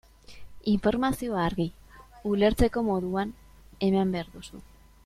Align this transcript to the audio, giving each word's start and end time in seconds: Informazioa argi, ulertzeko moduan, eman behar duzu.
Informazioa 0.75 1.43
argi, 1.49 1.67
ulertzeko 2.33 2.85
moduan, 2.89 3.37
eman 3.91 4.17
behar 4.17 4.35
duzu. 4.39 4.69